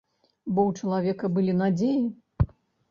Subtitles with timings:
[0.53, 2.53] Бо ў чалавека былі надзеі.